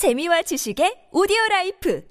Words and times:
재미와 0.00 0.40
지식의 0.40 1.12
오디오 1.12 1.36
라이프 1.50 2.02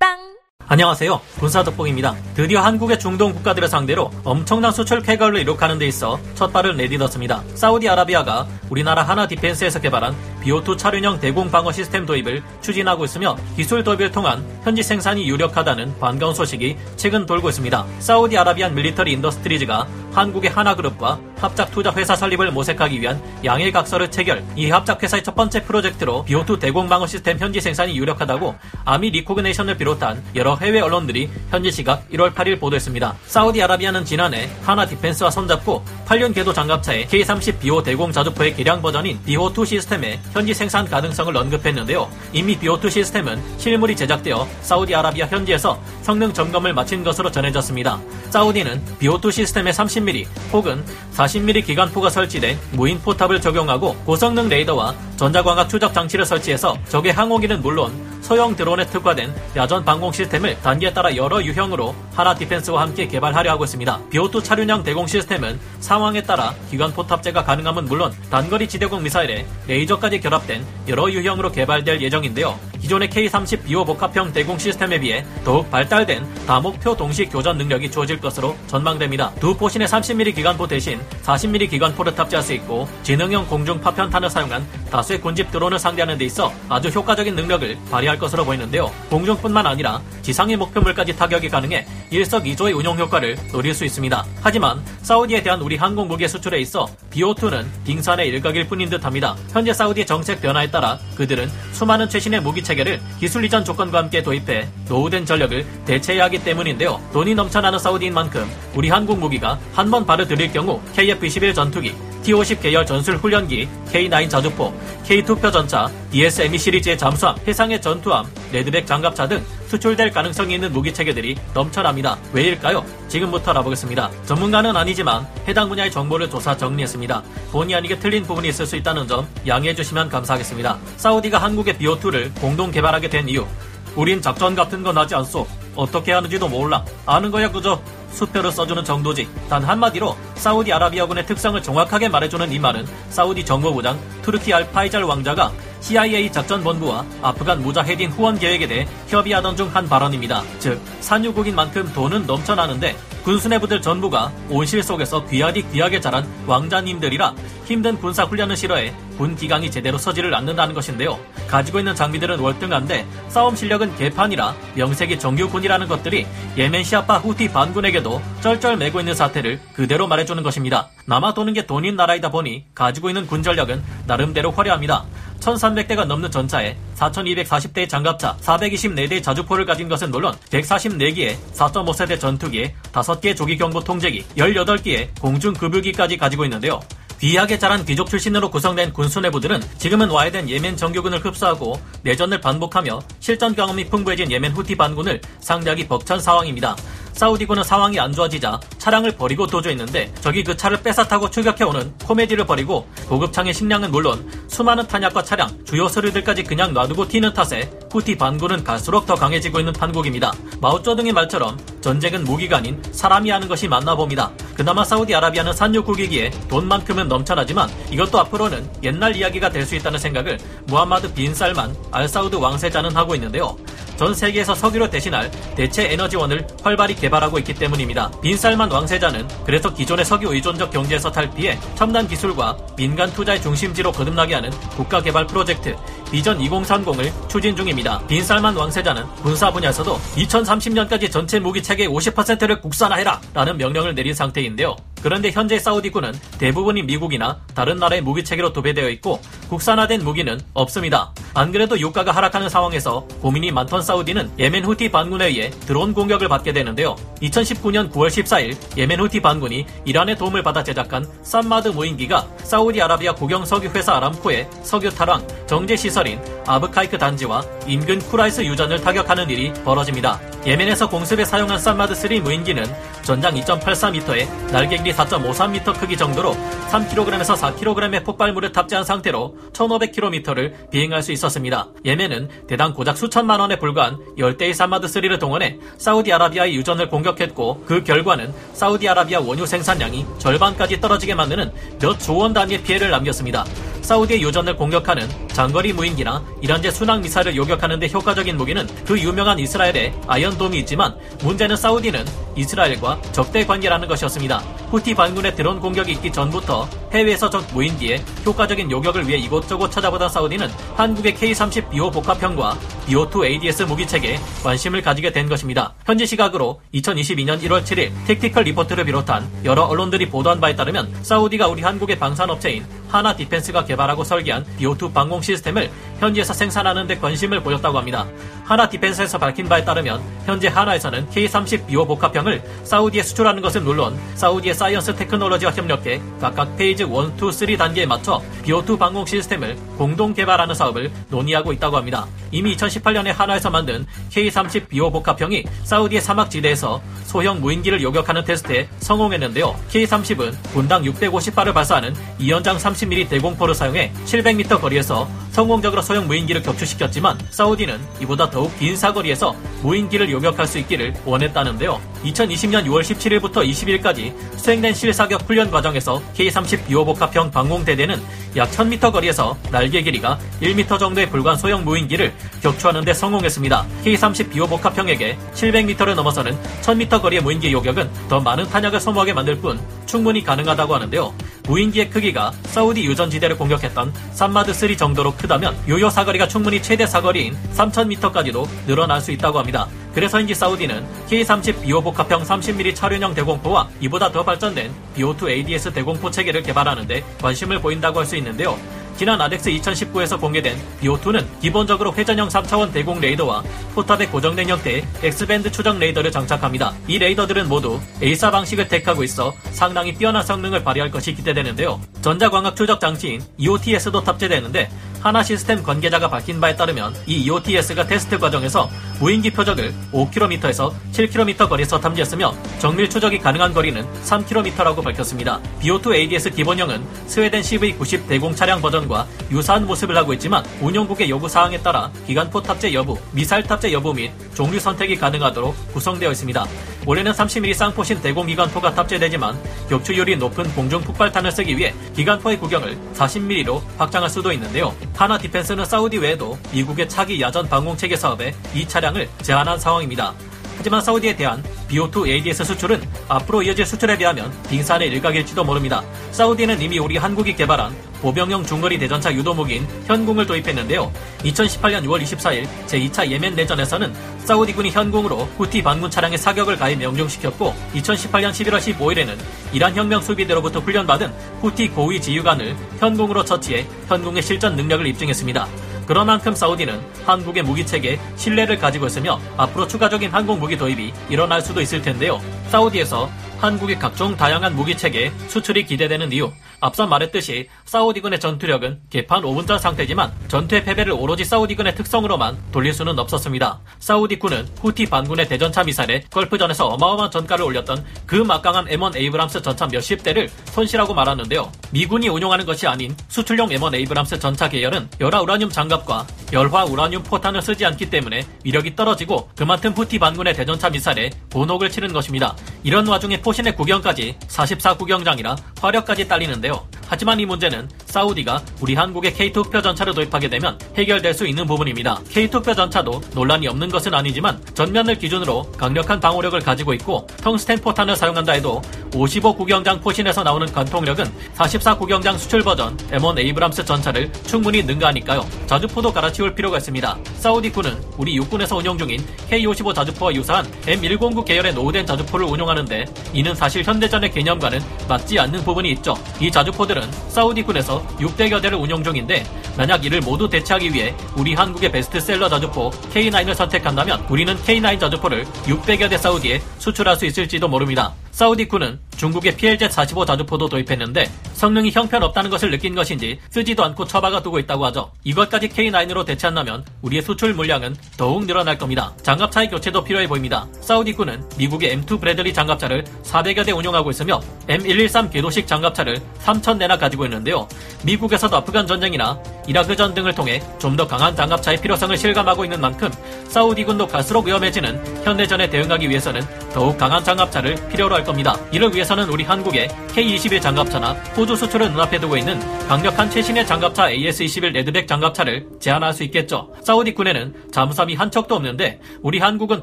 팟빵 0.00 0.38
안녕하세요. 0.66 1.20
군사 1.38 1.62
덕봉입니다. 1.62 2.16
드디어 2.34 2.60
한국의 2.60 2.98
중동 2.98 3.34
국가들을 3.34 3.68
상대로 3.68 4.10
엄청난 4.24 4.72
수출 4.72 5.02
쾌거를 5.02 5.38
이룩하는 5.40 5.78
데 5.78 5.86
있어 5.86 6.18
첫 6.34 6.50
발을 6.54 6.78
내딛었습니다. 6.78 7.42
사우디아라비아가 7.54 8.46
우리나라 8.70 9.02
한화 9.02 9.28
디펜스에서 9.28 9.78
개발한 9.78 10.14
비호2 10.42 10.78
차륜형 10.78 11.20
대공 11.20 11.50
방어 11.50 11.70
시스템 11.70 12.06
도입을 12.06 12.42
추진하고 12.62 13.04
있으며 13.04 13.36
기술 13.56 13.84
도입을 13.84 14.10
통한 14.10 14.42
현지 14.62 14.82
생산이 14.82 15.28
유력하다는 15.28 15.98
반가운 15.98 16.32
소식이 16.32 16.78
최근 16.96 17.26
돌고 17.26 17.50
있습니다. 17.50 17.86
Saudi 17.98 18.30
Arabian 18.30 18.74
Military 18.74 19.12
Industries가 19.12 19.86
한국의 20.12 20.50
한화그룹과 20.50 21.20
합작 21.40 21.70
투자 21.70 21.92
회사 21.92 22.16
설립을 22.16 22.50
모색하기 22.50 23.00
위한 23.00 23.20
양해 23.44 23.70
각서를 23.70 24.10
체결. 24.10 24.44
이 24.56 24.70
합작 24.70 25.02
회사의 25.02 25.22
첫 25.22 25.34
번째 25.34 25.62
프로젝트로 25.62 26.24
비호2 26.28 26.58
대공 26.58 26.88
방어 26.88 27.06
시스템 27.06 27.38
현지 27.38 27.60
생산이 27.60 27.96
유력하다고 27.96 28.54
Army 28.84 29.10
Recognition을 29.10 29.76
비롯한 29.76 30.22
여러 30.34 30.56
해외 30.56 30.80
언론들이 30.80 31.30
현지 31.50 31.70
시각 31.70 32.08
1월 32.10 32.34
8일 32.34 32.58
보도했습니다. 32.58 33.14
사우디아라비아는 33.26 34.04
지난해 34.04 34.50
한화 34.62 34.86
디펜스와 34.86 35.30
손잡고 35.30 35.84
8년 36.06 36.34
궤도 36.34 36.52
장갑차의 36.52 37.06
K30비호 37.06 37.84
대공 37.84 38.10
자주포의 38.10 38.54
개량 38.54 38.82
버전인 38.82 39.18
비호2 39.26 39.66
시스템의 39.66 40.20
현지 40.32 40.54
생산 40.54 40.88
가능성을 40.88 41.36
언급했는데요. 41.36 42.08
이미 42.32 42.58
비호2 42.58 42.90
시스템은 42.90 43.40
실물이 43.58 43.94
제작되어 43.94 44.48
사우디아라비아 44.62 45.26
현지에서 45.26 45.80
성능 46.02 46.32
점검을 46.32 46.72
마친 46.72 47.04
것으로 47.04 47.30
전해졌습니다. 47.30 48.00
사우디는 48.30 48.82
비호2 49.00 49.32
시스템의 49.32 49.72
30mm 49.72 50.26
혹은 50.52 50.84
40mm 51.28 51.66
기관포가 51.66 52.08
설치된 52.08 52.58
무인 52.72 52.98
포탑을 53.00 53.40
적용하고 53.40 53.94
고성능 54.04 54.48
레이더와 54.48 54.94
전자광학 55.16 55.68
추적 55.68 55.92
장치를 55.92 56.24
설치해서 56.24 56.76
적의 56.88 57.12
항공기는 57.12 57.60
물론 57.60 57.92
소형 58.22 58.56
드론에 58.56 58.86
특화된 58.86 59.34
야전 59.56 59.84
방공 59.84 60.12
시스템을 60.12 60.60
단계에 60.62 60.92
따라 60.92 61.14
여러 61.16 61.42
유형으로 61.42 61.94
한화 62.14 62.34
디펜스와 62.34 62.82
함께 62.82 63.06
개발하려 63.06 63.50
하고 63.50 63.64
있습니다. 63.64 64.00
비호2 64.10 64.42
차륜형 64.42 64.82
대공 64.82 65.06
시스템은 65.06 65.58
상황에 65.80 66.22
따라 66.22 66.54
기관포 66.70 67.06
탑재가 67.06 67.44
가능함은 67.44 67.84
물론 67.84 68.12
단거리 68.30 68.68
지대공 68.68 69.02
미사일에 69.02 69.46
레이저까지 69.66 70.20
결합된 70.20 70.64
여러 70.88 71.10
유형으로 71.10 71.52
개발될 71.52 72.00
예정인데요. 72.00 72.58
기존의 72.88 73.10
K-30비호 73.10 73.84
복합형 73.84 74.32
대공 74.32 74.56
시스템에 74.56 74.98
비해 74.98 75.22
더욱 75.44 75.70
발달된 75.70 76.26
다목표 76.46 76.96
동시 76.96 77.26
교전 77.26 77.58
능력이 77.58 77.90
주어질 77.90 78.18
것으로 78.18 78.56
전망됩니다. 78.66 79.30
두 79.34 79.54
포신의 79.54 79.86
30mm 79.86 80.34
기관포 80.34 80.66
대신 80.66 80.98
40mm 81.22 81.68
기관포를 81.68 82.14
탑재할 82.14 82.42
수 82.42 82.54
있고 82.54 82.88
지능형 83.02 83.46
공중 83.46 83.78
파편탄을 83.78 84.30
사용한 84.30 84.66
다수의 84.90 85.20
군집 85.20 85.50
드론을 85.50 85.78
상대하는 85.78 86.16
데 86.16 86.24
있어 86.24 86.50
아주 86.70 86.88
효과적인 86.88 87.34
능력을 87.34 87.76
발휘할 87.90 88.18
것으로 88.18 88.46
보이는데요. 88.46 88.90
공중뿐만 89.10 89.66
아니라 89.66 90.00
지상의 90.22 90.56
목표물까지 90.56 91.14
타격이 91.14 91.50
가능해 91.50 91.86
일석이조의 92.08 92.72
운용 92.72 92.98
효과를 92.98 93.36
노릴 93.52 93.74
수 93.74 93.84
있습니다. 93.84 94.24
하지만 94.40 94.82
사우디에 95.02 95.42
대한 95.42 95.60
우리 95.60 95.76
항공 95.76 96.08
무기 96.08 96.26
수출에 96.26 96.58
있어 96.60 96.86
비호2는 97.10 97.66
빙산의 97.84 98.28
일각일 98.28 98.66
뿐인 98.66 98.88
듯합니다. 98.88 99.36
현재 99.50 99.74
사우디의 99.74 100.06
정책 100.06 100.40
변화에 100.40 100.70
따라 100.70 100.98
그들은 101.16 101.50
수많은 101.72 102.08
최신의 102.08 102.40
무기 102.40 102.62
체계 102.62 102.77
를 102.84 103.00
기술 103.18 103.44
이전 103.44 103.64
조건과 103.64 103.98
함께 103.98 104.22
도입해 104.22 104.68
노후된 104.88 105.26
전력을 105.26 105.66
대체해야 105.84 106.24
하기 106.24 106.44
때문인데요. 106.44 107.00
돈이 107.12 107.34
넘쳐나는 107.34 107.78
사우디인 107.78 108.14
만큼 108.14 108.48
우리 108.74 108.88
한국 108.88 109.18
무기가 109.18 109.58
한 109.72 109.90
번 109.90 110.06
발을 110.06 110.28
들일 110.28 110.52
경우 110.52 110.80
KF-21 110.94 111.54
전투기, 111.54 111.92
T-50 112.22 112.60
계열 112.60 112.86
전술 112.86 113.16
훈련기, 113.16 113.68
K9 113.90 114.28
자주포, 114.30 114.72
K2 115.04 115.40
표 115.40 115.50
전차, 115.50 115.90
DSME 116.12 116.58
시리즈의 116.58 116.96
잠수함, 116.98 117.34
해상의 117.46 117.80
전투함, 117.80 118.26
레드백 118.52 118.86
장갑차 118.86 119.26
등 119.26 119.42
수출될 119.68 120.10
가능성이 120.10 120.54
있는 120.54 120.72
무기 120.72 120.92
체계들이 120.92 121.36
넘쳐납니다. 121.54 122.18
왜일까요? 122.32 122.84
지금부터 123.08 123.50
알아보겠습니다. 123.50 124.10
전문가는 124.24 124.74
아니지만 124.74 125.26
해당 125.46 125.68
분야의 125.68 125.90
정보를 125.90 126.30
조사 126.30 126.56
정리했습니다. 126.56 127.22
본의 127.52 127.76
아니게 127.76 127.98
틀린 127.98 128.22
부분이 128.24 128.48
있을 128.48 128.66
수 128.66 128.76
있다는 128.76 129.06
점 129.06 129.28
양해해 129.46 129.74
주시면 129.74 130.08
감사하겠습니다. 130.08 130.78
사우디가 130.96 131.38
한국의 131.38 131.74
비호2를 131.74 132.34
공동 132.40 132.70
개발하게 132.70 133.08
된 133.10 133.28
이유. 133.28 133.46
우린 133.94 134.22
작전 134.22 134.54
같은 134.54 134.82
건 134.82 134.96
하지 134.96 135.14
않소. 135.14 135.46
어떻게 135.76 136.12
하는지도 136.12 136.48
몰라. 136.48 136.84
아는 137.04 137.30
거야 137.30 137.50
그저 137.50 137.80
수표를 138.12 138.50
써주는 138.50 138.82
정도지. 138.84 139.28
단 139.50 139.62
한마디로 139.62 140.16
사우디 140.34 140.72
아라비아군의 140.72 141.26
특성을 141.26 141.60
정확하게 141.62 142.08
말해주는 142.08 142.50
이 142.52 142.58
말은 142.58 142.86
사우디 143.10 143.44
정보부장 143.44 143.98
투르키 144.22 144.52
알파이잘 144.52 145.02
왕자가 145.04 145.52
CIA 145.80 146.30
작전본부와 146.32 147.04
아프간 147.22 147.62
무자헤딘 147.62 148.10
후원 148.10 148.38
계획에 148.38 148.66
대해 148.66 148.86
협의하던 149.08 149.56
중 149.56 149.68
한 149.68 149.86
발언입니다. 149.88 150.42
즉, 150.58 150.80
산유국인 151.00 151.54
만큼 151.54 151.90
돈은 151.92 152.26
넘쳐나는데 152.26 152.96
군수내부들 153.24 153.82
전부가 153.82 154.32
온실 154.48 154.82
속에서 154.82 155.24
귀하디 155.26 155.70
귀하게 155.70 156.00
자란 156.00 156.26
왕자님들이라 156.46 157.34
힘든 157.66 157.98
군사 157.98 158.24
훈련을 158.24 158.56
싫어해 158.56 158.94
군 159.18 159.36
기강이 159.36 159.70
제대로 159.70 159.98
서지를 159.98 160.34
않는다는 160.34 160.74
것인데요. 160.74 161.18
가지고 161.48 161.80
있는 161.80 161.94
장비들은 161.94 162.38
월등한데 162.38 163.06
싸움 163.28 163.54
실력은 163.54 163.94
개판이라 163.96 164.54
명색이 164.76 165.18
정규군이라는 165.18 165.88
것들이 165.88 166.26
예멘 166.56 166.84
시아파 166.84 167.18
후티 167.18 167.50
반군에게도 167.52 168.22
쩔쩔매고 168.40 169.00
있는 169.00 169.14
사태를 169.14 169.60
그대로 169.74 170.06
말해주는 170.06 170.42
것입니다. 170.42 170.88
남아 171.04 171.34
도는 171.34 171.52
게 171.52 171.66
돈인 171.66 171.96
나라이다 171.96 172.30
보니 172.30 172.66
가지고 172.74 173.10
있는 173.10 173.26
군 173.26 173.42
전력은 173.42 173.82
나름대로 174.06 174.50
화려합니다. 174.52 175.04
1300대가 175.40 176.04
넘는 176.04 176.30
전차에 176.30 176.76
4240대의 176.96 177.88
장갑차, 177.88 178.36
424대의 178.40 179.22
자주포를 179.22 179.64
가진 179.64 179.88
것은 179.88 180.10
물론 180.10 180.34
144기의 180.50 181.36
4.5세대 181.54 182.18
전투기에 182.18 182.74
5개의 182.92 183.36
조기경보 183.36 183.84
통제기, 183.84 184.24
18기의 184.36 185.08
공중급유기까지 185.20 186.16
가지고 186.16 186.44
있는데요. 186.44 186.80
귀하게 187.20 187.58
자란 187.58 187.84
귀족 187.84 188.08
출신으로 188.08 188.48
구성된 188.50 188.92
군수 188.92 189.20
내부들은 189.20 189.60
지금은 189.78 190.08
와해된 190.08 190.48
예멘 190.48 190.76
정규군을 190.76 191.24
흡수하고 191.24 191.80
내전을 192.02 192.40
반복하며 192.40 193.00
실전 193.18 193.56
경험이 193.56 193.86
풍부해진 193.86 194.30
예멘 194.30 194.52
후티 194.52 194.76
반군을 194.76 195.20
상대하기 195.40 195.88
벅찬 195.88 196.20
상황입니다. 196.20 196.76
사우디군은 197.18 197.64
상황이 197.64 197.98
안 197.98 198.12
좋아지자 198.12 198.60
차량을 198.78 199.16
버리고 199.16 199.44
도주했는데 199.48 200.14
적이 200.20 200.44
그 200.44 200.56
차를 200.56 200.80
뺏어 200.82 201.02
타고 201.02 201.28
추격해오는 201.28 201.98
코미디를 202.04 202.46
벌이고 202.46 202.86
고급창의 203.08 203.52
식량은 203.52 203.90
물론 203.90 204.24
수많은 204.46 204.86
탄약과 204.86 205.24
차량, 205.24 205.48
주요 205.64 205.88
서류들까지 205.88 206.44
그냥 206.44 206.72
놔두고 206.72 207.08
튀는 207.08 207.34
탓에 207.34 207.68
후티 207.90 208.16
반군은 208.16 208.62
갈수록 208.62 209.04
더 209.04 209.16
강해지고 209.16 209.58
있는 209.58 209.72
판국입니다. 209.72 210.32
마오쩌둥의 210.60 211.12
말처럼 211.12 211.58
전쟁은 211.80 212.22
무기가 212.22 212.58
아닌 212.58 212.80
사람이 212.92 213.30
하는 213.30 213.48
것이 213.48 213.66
맞나 213.66 213.96
봅니다. 213.96 214.30
그나마 214.54 214.84
사우디아라비아는 214.84 215.52
산유국이기에 215.54 216.30
돈만큼은 216.48 217.08
넘쳐나지만 217.08 217.68
이것도 217.90 218.20
앞으로는 218.20 218.70
옛날 218.84 219.16
이야기가 219.16 219.50
될 219.50 219.68
수 219.68 219.74
있다는 219.74 219.98
생각을 219.98 220.38
무함마드 220.66 221.12
빈 221.12 221.34
살만 221.34 221.76
알사우드 221.90 222.36
왕세자는 222.36 222.96
하고 222.96 223.14
있는데요. 223.16 223.54
전 223.98 224.14
세계에서 224.14 224.54
석유를 224.54 224.90
대신할 224.90 225.28
대체 225.56 225.92
에너지원을 225.92 226.46
활발히 226.62 226.94
개발하고 226.94 227.36
있기 227.40 227.52
때문입니다. 227.54 228.12
빈살만 228.22 228.70
왕세자는 228.70 229.26
그래서 229.44 229.74
기존의 229.74 230.04
석유 230.04 230.32
의존적 230.32 230.70
경제에서 230.70 231.10
탈피해 231.10 231.58
첨단 231.74 232.06
기술과 232.06 232.56
민간 232.76 233.12
투자의 233.12 233.42
중심지로 233.42 233.90
거듭나게 233.90 234.34
하는 234.34 234.50
국가 234.76 235.02
개발 235.02 235.26
프로젝트 235.26 235.74
비전 236.12 236.38
2030을 236.38 237.28
추진 237.28 237.56
중입니다. 237.56 238.00
빈살만 238.06 238.56
왕세자는 238.56 239.04
군사 239.16 239.50
분야에서도 239.50 239.96
2030년까지 239.96 241.10
전체 241.10 241.40
무기 241.40 241.60
체계의 241.60 241.88
50%를 241.88 242.60
국산화해라 242.60 243.20
라는 243.34 243.56
명령을 243.56 243.96
내린 243.96 244.14
상태인데요. 244.14 244.76
그런데 245.02 245.30
현재 245.30 245.58
사우디군은 245.58 246.12
대부분이 246.38 246.82
미국이나 246.82 247.38
다른 247.54 247.76
나라의 247.76 248.02
무기 248.02 248.24
체계로 248.24 248.52
도배되어 248.52 248.88
있고 248.90 249.20
국산화된 249.48 250.02
무기는 250.04 250.40
없습니다. 250.54 251.12
안 251.34 251.52
그래도 251.52 251.78
유가가 251.78 252.12
하락하는 252.12 252.48
상황에서 252.48 253.06
고민이 253.20 253.52
많던 253.52 253.82
사우디는 253.82 254.32
예멘 254.38 254.64
후티 254.64 254.90
반군에 254.90 255.26
의해 255.26 255.50
드론 255.50 255.94
공격을 255.94 256.28
받게 256.28 256.52
되는데요. 256.52 256.96
2019년 257.22 257.90
9월 257.92 258.08
14일 258.08 258.56
예멘 258.76 259.00
후티 259.00 259.20
반군이 259.20 259.66
이란의 259.84 260.16
도움을 260.16 260.42
받아 260.42 260.62
제작한 260.64 261.06
삼마드 261.22 261.68
무인기가 261.68 262.26
사우디아라비아 262.38 263.14
국영 263.14 263.44
석유 263.44 263.68
회사 263.74 263.96
아람코의 263.96 264.48
석유 264.62 264.90
탈황 264.90 265.26
정제 265.46 265.76
시설인 265.76 266.20
아브카이크 266.46 266.98
단지와 266.98 267.44
인근 267.66 267.98
쿠라이스 267.98 268.44
유전을 268.44 268.80
타격하는 268.80 269.30
일이 269.30 269.52
벌어집니다. 269.64 270.20
예멘에서 270.46 270.88
공습에 270.88 271.24
사용한 271.24 271.58
삼마드 271.58 271.94
3 271.94 272.22
무인기는 272.22 272.64
전장 273.08 273.32
2.84m에 273.36 274.52
날개 274.52 274.76
길이 274.76 274.92
4.53m 274.92 275.80
크기 275.80 275.96
정도로 275.96 276.36
3kg에서 276.70 277.38
4kg의 277.38 278.04
폭발물을 278.04 278.52
탑재한 278.52 278.84
상태로 278.84 279.34
1500km를 279.54 280.70
비행할 280.70 281.02
수 281.02 281.12
있었습니다. 281.12 281.68
예멘은 281.86 282.28
대당 282.46 282.74
고작 282.74 282.98
수천만 282.98 283.40
원에 283.40 283.58
불과한 283.58 283.98
열대의 284.18 284.52
산마드3를 284.52 285.18
동원해 285.18 285.58
사우디아라비아의 285.78 286.54
유전을 286.56 286.90
공격했고 286.90 287.64
그 287.64 287.82
결과는 287.82 288.30
사우디아라비아 288.52 289.20
원유 289.20 289.46
생산량이 289.46 290.04
절반까지 290.18 290.78
떨어지게 290.78 291.14
만드는 291.14 291.50
몇 291.80 291.98
조원 291.98 292.34
단위의 292.34 292.62
피해를 292.62 292.90
남겼습니다. 292.90 293.46
사우디의 293.80 294.22
유전을 294.22 294.54
공격하는 294.54 295.08
장거리 295.28 295.72
무인기나 295.72 296.22
이란제 296.42 296.70
순항 296.70 297.00
미사일을 297.00 297.34
요격하는 297.36 297.80
데 297.80 297.88
효과적인 297.88 298.36
무기는 298.36 298.66
그 298.84 299.00
유명한 299.00 299.38
이스라엘의 299.38 299.94
아이언돔이 300.06 300.58
있지만 300.58 300.94
문제는 301.22 301.56
사우디는 301.56 302.04
이스라엘과 302.36 302.97
적대 303.12 303.44
관계라는 303.44 303.88
것이었습니다. 303.88 304.38
후티 304.70 304.94
반군의 304.94 305.34
드론 305.34 305.60
공격이 305.60 305.92
있기 305.92 306.12
전부터 306.12 306.68
해외에서 306.92 307.30
적 307.30 307.44
무인기에 307.52 308.02
효과적인 308.24 308.70
요격을 308.70 309.08
위해 309.08 309.18
이곳저곳 309.18 309.70
찾아보던 309.70 310.08
사우디는 310.08 310.48
한국의 310.76 311.14
K-30비호 311.14 311.92
복합형과 311.92 312.58
비호2 312.86 313.24
ADS 313.24 313.62
무기체계에 313.64 314.18
관심을 314.42 314.82
가지게 314.82 315.12
된 315.12 315.28
것입니다. 315.28 315.74
현지 315.84 316.06
시각으로 316.06 316.60
2022년 316.74 317.40
1월 317.42 317.62
7일 317.64 317.90
Tactical 318.06 318.44
Report를 318.44 318.84
비롯한 318.84 319.28
여러 319.44 319.62
언론들이 319.64 320.08
보도한 320.08 320.40
바에 320.40 320.54
따르면 320.54 320.94
사우디가 321.02 321.48
우리 321.48 321.62
한국의 321.62 321.98
방산업체인 321.98 322.64
한화 322.88 323.14
디펜스가 323.14 323.64
개발하고 323.64 324.04
설계한 324.04 324.44
비호2 324.58 324.92
방공 324.92 325.22
시스템을 325.22 325.70
현지에서 325.98 326.32
생산하는 326.32 326.86
데 326.86 326.96
관심을 326.98 327.42
보였다고 327.42 327.78
합니다. 327.78 328.06
한화 328.44 328.68
디펜스에서 328.68 329.18
밝힌 329.18 329.48
바에 329.48 329.64
따르면 329.64 330.00
현재 330.24 330.48
한화에서는 330.48 331.08
K30비호 331.10 331.86
복합형을 331.86 332.42
사우디에 332.64 333.02
수출하는 333.02 333.42
것은 333.42 333.62
물론 333.64 333.98
사우디의 334.14 334.54
Science 334.54 334.96
Technology와 334.96 335.52
협력해 335.52 336.00
각각 336.20 336.56
phase 336.56 336.82
1, 336.82 336.88
2, 336.88 337.32
3 337.32 337.56
단계에 337.56 337.86
맞춰 337.86 338.22
비호2 338.44 338.78
방공 338.78 339.04
시스템을 339.04 339.56
공동 339.76 340.14
개발하는 340.14 340.54
사업을 340.54 340.90
논의하고 341.10 341.52
있다고 341.52 341.76
합니다. 341.76 342.06
이미 342.30 342.56
2018년에 342.56 343.12
한화에서 343.12 343.50
만든 343.50 343.86
K30비호 344.10 344.92
복합형이 344.92 345.44
사우디의 345.64 346.00
사막지대에서 346.00 346.80
소형 347.04 347.40
무인기를 347.40 347.82
요격하는 347.82 348.24
테스트에 348.24 348.68
성공했는데요. 348.78 349.54
K30은 349.70 350.32
분당 350.52 350.82
650발을 350.84 351.52
발사하는 351.52 351.94
2연장 352.20 352.58
30mm 352.78 353.08
대공포를 353.08 353.54
사용해 353.54 353.92
700m 354.04 354.60
거리에서 354.60 355.08
성공적으로 355.32 355.82
소형 355.82 356.06
무인기를 356.06 356.42
격추시켰지만 356.42 357.18
사우디는 357.30 357.78
이보다 358.00 358.30
더욱 358.30 358.56
긴 358.58 358.76
사거리에서 358.76 359.36
무인기를 359.62 360.10
요격할 360.10 360.46
수 360.46 360.58
있기를 360.58 360.94
원했다는데요. 361.04 361.80
2020년 362.04 362.64
6월 362.66 362.82
17일부터 362.82 363.48
20일까지 363.48 364.12
수행된 364.36 364.74
실사격 364.74 365.22
훈련 365.28 365.50
과정에서 365.50 366.02
K-30BO 366.14 366.84
복합형 366.86 367.30
방공대대는 367.30 368.00
약 368.36 368.50
1000m 368.50 368.92
거리에서 368.92 369.36
날개 369.50 369.82
길이가 369.82 370.18
1m 370.40 370.78
정도에 370.78 371.08
불과한 371.08 371.38
소형 371.38 371.64
무인기를 371.64 372.12
격추하는 372.42 372.84
데 372.84 372.94
성공했습니다. 372.94 373.66
K-30BO 373.84 374.48
복합형에게 374.48 375.18
700m를 375.34 375.94
넘어서는 375.94 376.36
1000m 376.62 377.00
거리의 377.02 377.22
무인기 377.22 377.52
요격은 377.52 377.90
더 378.08 378.20
많은 378.20 378.48
탄약을 378.48 378.80
소모하게 378.80 379.12
만들 379.12 379.36
뿐 379.38 379.60
충분히 379.86 380.22
가능하다고 380.22 380.74
하는데요. 380.74 381.14
무인기의 381.48 381.90
크기가 381.90 382.30
사우디 382.44 382.84
유전지대를 382.84 383.36
공격했던 383.38 383.92
산마드3 384.14 384.76
정도로 384.76 385.16
크다면 385.16 385.56
요요 385.68 385.88
사거리가 385.90 386.28
충분히 386.28 386.62
최대 386.62 386.86
사거리인 386.86 387.36
3000m까지도 387.54 388.46
늘어날 388.66 389.00
수 389.00 389.10
있다고 389.12 389.38
합니다. 389.38 389.66
그래서인지 389.94 390.34
사우디는 390.34 390.86
K-30 391.08 391.62
BO 391.62 391.80
복합형 391.80 392.22
30mm 392.22 392.74
차륜형 392.74 393.14
대공포와 393.14 393.68
이보다 393.80 394.12
더 394.12 394.22
발전된 394.22 394.70
BO2 394.96 395.30
ADS 395.30 395.72
대공포 395.72 396.10
체계를 396.10 396.42
개발하는데 396.42 397.02
관심을 397.20 397.60
보인다고 397.60 397.98
할 397.98 398.08
수 398.08 398.16
있는데요. 398.16 398.58
지난 398.98 399.20
아덱스 399.20 399.50
2019에서 399.50 400.20
공개된 400.20 400.58
BO2는 400.80 401.24
기본적으로 401.40 401.94
회전형 401.94 402.26
3차원 402.26 402.72
대공 402.72 402.98
레이더와 402.98 403.44
포탑에 403.76 404.08
고정된 404.08 404.48
형태의 404.48 404.84
X밴드 405.04 405.52
추적 405.52 405.78
레이더를 405.78 406.10
장착합니다. 406.10 406.74
이 406.88 406.98
레이더들은 406.98 407.48
모두 407.48 407.78
A사 408.02 408.32
방식을 408.32 408.66
택하고 408.66 409.04
있어 409.04 409.32
상당히 409.52 409.94
뛰어난 409.94 410.24
성능을 410.24 410.64
발휘할 410.64 410.90
것이 410.90 411.14
기대되는데요. 411.14 411.80
전자광학 412.02 412.56
추적 412.56 412.80
장치인 412.80 413.22
EOTS도 413.36 414.02
탑재되는데 414.02 414.68
한화 415.00 415.22
시스템 415.22 415.62
관계자가 415.62 416.08
밝힌 416.08 416.40
바에 416.40 416.56
따르면 416.56 416.94
이 417.06 417.24
EOTS가 417.24 417.86
테스트 417.86 418.18
과정에서 418.18 418.68
무인기 418.98 419.30
표적을 419.30 419.72
5km에서 419.92 420.72
7km 420.92 421.48
거리에서 421.48 421.78
탐지했으며 421.78 422.34
정밀 422.58 422.90
추적이 422.90 423.18
가능한 423.18 423.54
거리는 423.54 423.86
3km라고 424.04 424.82
밝혔습니다. 424.82 425.40
비호2 425.60 425.94
ADS 425.94 426.30
기본형은 426.30 426.84
스웨덴 427.06 427.42
CV90 427.42 428.08
대공 428.08 428.34
차량 428.34 428.60
버전과 428.60 429.06
유사한 429.30 429.66
모습을 429.66 429.96
하고 429.96 430.12
있지만 430.14 430.44
운용국의 430.60 431.08
요구 431.10 431.28
사항에 431.28 431.58
따라 431.58 431.90
기관포 432.06 432.42
탑재 432.42 432.72
여부, 432.74 432.98
미사일 433.12 433.44
탑재 433.44 433.72
여부 433.72 433.94
및 433.94 434.10
종류 434.34 434.58
선택이 434.58 434.96
가능하도록 434.96 435.72
구성되어 435.72 436.10
있습니다. 436.10 436.46
원래는 436.86 437.12
30mm 437.12 437.54
쌍포신 437.54 438.00
대공 438.00 438.26
기관포가 438.26 438.74
탑재되지만 438.74 439.38
격추율이 439.68 440.16
높은 440.16 440.44
공중 440.54 440.80
폭발탄을 440.80 441.30
쓰기 441.30 441.56
위해 441.56 441.72
기관포의 441.94 442.38
구경을 442.38 442.76
40mm로 442.94 443.60
확장할 443.76 444.10
수도 444.10 444.32
있는데요. 444.32 444.74
한화 444.98 445.16
디펜스는 445.16 445.64
사우디 445.64 445.98
외에도 445.98 446.36
미국의 446.52 446.88
차기 446.88 447.20
야전 447.20 447.48
방공체계 447.48 447.94
사업에 447.94 448.34
이 448.52 448.66
차량을 448.66 449.08
제안한 449.22 449.60
상황입니다. 449.60 450.12
하지만 450.58 450.82
사우디에 450.82 451.14
대한 451.14 451.40
BO2 451.68 452.08
ADS 452.08 452.42
수출은 452.42 452.82
앞으로 453.06 453.42
이어질 453.42 453.64
수출에 453.64 453.96
비하면 453.96 454.32
빙산의 454.50 454.88
일각일지도 454.88 455.44
모릅니다. 455.44 455.84
사우디는 456.10 456.60
이미 456.60 456.80
우리 456.80 456.96
한국이 456.96 457.36
개발한 457.36 457.72
보병용 458.02 458.44
중거리 458.44 458.76
대전차 458.76 459.14
유도무기인 459.14 459.66
현궁을 459.86 460.26
도입했는데요. 460.26 460.92
2018년 461.20 461.84
6월 461.84 462.02
24일 462.02 462.46
제2차 462.66 463.08
예멘 463.08 463.36
내전에서는 463.36 463.94
사우디군이 464.24 464.70
현궁으로 464.70 465.28
후티 465.38 465.62
반군 465.62 465.90
차량의 465.90 466.18
사격을 466.18 466.56
가해 466.56 466.74
명중시켰고 466.74 467.54
2018년 467.74 468.30
11월 468.32 468.58
15일에는 468.58 469.16
이란 469.52 469.76
혁명 469.76 470.02
수비대로부터 470.02 470.58
훈련받은 470.58 471.12
후티 471.40 471.68
고위 471.68 472.00
지휘관을 472.00 472.56
현궁으로 472.80 473.24
처치해 473.24 473.64
현궁의 473.86 474.22
실전 474.22 474.56
능력을 474.56 474.84
입증했습니다. 474.88 475.46
그런 475.88 476.06
만큼 476.06 476.34
사우디는 476.34 476.78
한국의 477.06 477.42
무기체계에 477.44 477.98
신뢰를 478.16 478.58
가지고 478.58 478.88
있으며 478.88 479.18
앞으로 479.38 479.66
추가적인 479.66 480.10
항공 480.10 480.38
무기 480.38 480.58
도입이 480.58 480.92
일어날 481.08 481.40
수도 481.40 481.62
있을 481.62 481.80
텐데요. 481.80 482.20
사우디에서 482.50 483.08
한국의 483.38 483.78
각종 483.78 484.16
다양한 484.16 484.56
무기체계 484.56 485.12
수출이 485.28 485.64
기대되는 485.64 486.10
이유 486.12 486.32
앞서 486.60 486.88
말했듯이 486.88 487.48
사우디군의 487.66 488.18
전투력은 488.18 488.80
개판 488.90 489.22
5분전 489.22 489.58
상태지만 489.60 490.12
전투의 490.26 490.64
패배를 490.64 490.92
오로지 490.92 491.24
사우디군의 491.24 491.76
특성으로만 491.76 492.36
돌릴 492.50 492.72
수는 492.72 492.98
없었습니다. 492.98 493.60
사우디군은 493.78 494.48
후티 494.60 494.86
반군의 494.86 495.28
대전차 495.28 495.62
미사일에 495.62 496.02
걸프전에서 496.10 496.66
어마어마한 496.66 497.10
전과를 497.12 497.44
올렸던 497.44 497.84
그 498.06 498.16
막강한 498.16 498.66
M1 498.66 498.96
에이브람스 498.96 499.42
전차 499.42 499.66
몇십 499.66 500.02
대를 500.02 500.28
손실하고 500.46 500.94
말았는데요. 500.94 501.52
미군이 501.70 502.08
운용하는 502.08 502.44
것이 502.44 502.66
아닌 502.66 502.96
수출용 503.06 503.50
M1 503.50 503.74
에이브람스 503.74 504.18
전차 504.18 504.48
계열은 504.48 504.88
열화 505.00 505.22
우라늄 505.22 505.50
장갑과 505.50 506.06
열화 506.32 506.64
우라늄 506.64 507.04
포탄을 507.04 507.40
쓰지 507.40 507.64
않기 507.64 507.88
때문에 507.88 508.26
위력이 508.44 508.74
떨어지고 508.74 509.30
그만큼 509.36 509.72
후티 509.72 510.00
반군의 510.00 510.34
대전차 510.34 510.70
미사일에 510.70 511.10
본옥을 511.30 511.70
치는 511.70 511.92
것입니다. 511.92 512.34
이런 512.64 512.86
와중에 512.86 513.20
포신의 513.28 513.56
구경까지 513.56 514.16
44 514.26 514.78
구경장이라 514.78 515.36
화력까지 515.60 516.08
딸리는데요. 516.08 516.66
하지만 516.88 517.20
이 517.20 517.26
문제는 517.26 517.68
사우디가 517.84 518.42
우리 518.60 518.74
한국의 518.74 519.12
K2 519.12 519.44
흑표 519.44 519.60
전차를 519.60 519.92
도입하게 519.92 520.30
되면 520.30 520.58
해결될 520.74 521.12
수 521.12 521.26
있는 521.26 521.46
부분입니다. 521.46 522.00
K2 522.10 522.32
흑표 522.36 522.54
전차도 522.54 523.02
논란이 523.14 523.46
없는 523.48 523.68
것은 523.68 523.92
아니지만 523.92 524.40
전면을 524.54 524.96
기준으로 524.96 525.52
강력한 525.52 526.00
방어력을 526.00 526.40
가지고 526.40 526.72
있고 526.72 527.06
텅스텐 527.22 527.58
포탄을 527.58 527.96
사용한다 527.96 528.32
해도 528.32 528.62
55 528.94 529.36
구경장 529.36 529.80
포신에서 529.82 530.22
나오는 530.22 530.50
관통력은 530.50 531.04
44 531.34 531.76
구경장 531.76 532.16
수출 532.16 532.42
버전 532.42 532.74
M1 532.90 533.18
에이브람스 533.18 533.66
전차를 533.66 534.10
충분히 534.26 534.62
능가하니까요. 534.62 535.26
자주포도 535.46 535.92
갈아치울 535.92 536.34
필요가 536.34 536.56
있습니다. 536.56 536.98
사우디 537.16 537.50
군은 537.50 537.76
우리 537.98 538.16
육군에서 538.16 538.56
운용 538.56 538.78
중인 538.78 539.04
K55 539.30 539.74
자주포와 539.74 540.14
유사한 540.14 540.46
M109 540.62 541.26
계열의 541.26 541.52
노후된 541.52 541.84
자주포를 541.84 542.24
운용하는데 542.24 542.86
이는 543.18 543.34
사실 543.34 543.64
현대전의 543.64 544.12
개념과는 544.12 544.60
맞지 544.88 545.18
않는 545.18 545.42
부분이 545.42 545.72
있죠. 545.72 545.96
이 546.20 546.30
자주포들은 546.30 546.88
사우디군에서 547.08 547.84
600여 547.98 548.40
대를 548.40 548.58
운용 548.58 548.84
중인데 548.84 549.26
만약 549.56 549.84
이를 549.84 550.00
모두 550.00 550.30
대체하기 550.30 550.72
위해 550.72 550.94
우리 551.16 551.34
한국의 551.34 551.72
베스트셀러 551.72 552.28
자주포 552.28 552.70
K9을 552.70 553.34
선택한다면 553.34 554.06
우리는 554.08 554.36
K9 554.36 554.78
자주포를 554.78 555.24
600여 555.24 555.90
대 555.90 555.98
사우디에 555.98 556.40
수출할 556.58 556.94
수 556.94 557.06
있을지도 557.06 557.48
모릅니다. 557.48 557.92
사우디군은 558.12 558.78
중국의 558.96 559.32
PLZ-45 559.32 560.06
자주포도 560.06 560.48
도입했는데 560.48 561.10
성능이 561.38 561.70
형편없다는 561.70 562.30
것을 562.30 562.50
느낀 562.50 562.74
것인지 562.74 563.20
쓰지도 563.30 563.64
않고 563.64 563.84
처박아 563.84 564.22
두고 564.22 564.40
있다고 564.40 564.66
하죠. 564.66 564.90
이것까지 565.04 565.48
K9으로 565.48 566.04
대체한다면 566.04 566.64
우리의 566.82 567.00
수출 567.02 567.32
물량은 567.32 567.76
더욱 567.96 568.26
늘어날 568.26 568.58
겁니다. 568.58 568.92
장갑차의 569.02 569.50
교체도 569.50 569.84
필요해 569.84 570.08
보입니다. 570.08 570.48
사우디군은 570.60 571.22
미국의 571.38 571.78
M2 571.78 572.00
브래들리 572.00 572.34
장갑차를 572.34 572.84
400여 573.04 573.46
대 573.46 573.52
운용하고 573.52 573.90
있으며 573.90 574.20
M113 574.48 575.12
궤도식 575.12 575.46
장갑차를 575.46 576.00
3,000대나 576.24 576.78
가지고 576.78 577.04
있는데요. 577.04 577.46
미국에서도 577.84 578.36
아프간 578.36 578.66
전쟁이나 578.66 579.16
이라크전 579.46 579.94
등을 579.94 580.14
통해 580.14 580.42
좀 580.58 580.78
더 580.78 580.86
강한 580.86 581.16
장갑차의 581.16 581.60
필요성을 581.60 581.96
실감하고 581.96 582.44
있는 582.44 582.60
만큼 582.60 582.88
사우디군도 583.28 583.88
갈수록 583.88 584.26
위험해지는 584.26 585.04
현대전에 585.04 585.50
대응하기 585.50 585.88
위해서는 585.90 586.22
더욱 586.52 586.78
강한 586.78 587.02
장갑차를 587.02 587.56
필요로 587.68 587.96
할 587.96 588.04
겁니다. 588.04 588.36
이를 588.52 588.72
위해서는 588.72 589.08
우리 589.08 589.24
한국의 589.24 589.68
K21 589.88 590.40
장갑차나 590.40 590.92
호주 591.16 591.27
우주 591.28 591.36
수출을 591.36 591.70
눈앞에 591.72 592.00
두고 592.00 592.16
있는 592.16 592.40
강력한 592.68 593.10
최신의 593.10 593.46
장갑차 593.46 593.90
AS-21 593.90 594.50
레드백 594.52 594.88
장갑차를 594.88 595.46
제한할 595.60 595.92
수 595.92 596.02
있겠죠. 596.04 596.50
사우디 596.62 596.94
군에는 596.94 597.34
잠수함이 597.52 597.96
한 597.96 598.10
척도 598.10 598.34
없는데 598.36 598.80
우리 599.02 599.18
한국은 599.18 599.62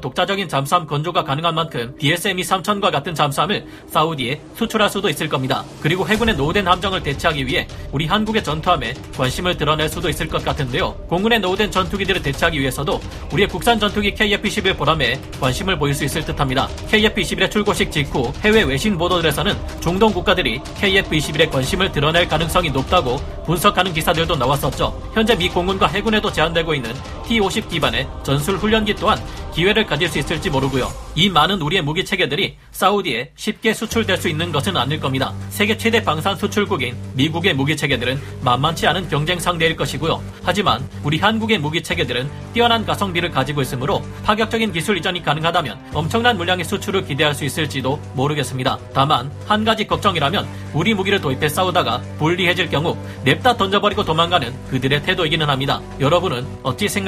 독자적인 0.00 0.48
잠수함 0.48 0.86
건조가 0.86 1.24
가능한 1.24 1.56
만큼 1.56 1.92
DSME 1.98 2.44
3000과 2.44 2.92
같은 2.92 3.16
잠수함을 3.16 3.66
사우디에 3.88 4.40
수출할 4.54 4.88
수도 4.88 5.08
있을 5.08 5.28
겁니다. 5.28 5.64
그리고 5.80 6.06
해군의 6.06 6.36
노후된 6.36 6.68
함정을 6.68 7.02
대체하기 7.02 7.44
위해 7.48 7.66
우리 7.90 8.06
한국의 8.06 8.44
전투함에 8.44 8.94
관심을 9.16 9.56
드러낼 9.56 9.88
수도 9.88 10.08
있을 10.08 10.28
것 10.28 10.44
같은데요. 10.44 10.94
공군의 11.08 11.40
노후된 11.40 11.72
전투기들을 11.72 12.22
대체하기 12.22 12.60
위해서도 12.60 13.00
우리의 13.32 13.48
국산 13.48 13.80
전투기 13.80 14.14
KF-21 14.14 14.76
보람에 14.76 15.20
관심을 15.40 15.76
보일 15.76 15.94
수 15.94 16.04
있을 16.04 16.24
듯합니다. 16.24 16.68
KF-21의 16.92 17.50
출고식 17.50 17.90
직후 17.90 18.32
해외 18.44 18.62
외신 18.62 18.96
보도들에서는 18.96 19.56
중동 19.80 20.12
국가들이 20.12 20.60
KF-21에 20.60 21.55
관심을 21.56 21.90
드러낼 21.90 22.28
가능성이 22.28 22.68
높다고 22.70 23.16
분석하는 23.46 23.94
기사들도 23.94 24.36
나왔었죠. 24.36 24.94
현재 25.14 25.34
미 25.34 25.48
공군과 25.48 25.86
해군에도 25.86 26.30
제한되고 26.30 26.74
있는 26.74 26.94
T-50 27.26 27.68
기반의 27.68 28.08
전술 28.22 28.56
훈련기 28.56 28.94
또한 28.94 29.18
기회를 29.56 29.86
가질 29.86 30.08
수 30.08 30.18
있을지 30.18 30.50
모르고요. 30.50 30.92
이 31.14 31.30
많은 31.30 31.62
우리의 31.62 31.80
무기 31.80 32.04
체계들이 32.04 32.58
사우디에 32.72 33.30
쉽게 33.36 33.72
수출될 33.72 34.18
수 34.18 34.28
있는 34.28 34.52
것은 34.52 34.76
아닐 34.76 35.00
겁니다. 35.00 35.32
세계 35.48 35.78
최대 35.78 36.04
방산 36.04 36.36
수출국인 36.36 36.94
미국의 37.14 37.54
무기 37.54 37.74
체계들은 37.74 38.20
만만치 38.42 38.86
않은 38.86 39.08
경쟁 39.08 39.38
상대일 39.38 39.76
것이고요. 39.76 40.22
하지만 40.44 40.86
우리 41.02 41.18
한국의 41.18 41.58
무기 41.58 41.82
체계들은 41.82 42.30
뛰어난 42.52 42.84
가성비를 42.84 43.30
가지고 43.30 43.62
있으므로 43.62 44.02
파격적인 44.24 44.72
기술 44.72 44.98
이전이 44.98 45.22
가능하다면 45.22 45.92
엄청난 45.94 46.36
물량의 46.36 46.66
수출을 46.66 47.06
기대할 47.06 47.34
수 47.34 47.46
있을지도 47.46 47.98
모르겠습니다. 48.12 48.78
다만 48.92 49.32
한 49.46 49.64
가지 49.64 49.86
걱정이라면 49.86 50.46
우리 50.74 50.92
무기를 50.92 51.18
도입해 51.18 51.48
싸우다가 51.48 52.02
불리해질 52.18 52.68
경우 52.68 52.94
냅다 53.24 53.56
던져버리고 53.56 54.04
도망가는 54.04 54.52
그들의 54.68 55.02
태도이기는 55.02 55.48
합니다. 55.48 55.80
여러분은 55.98 56.46
어찌 56.62 56.90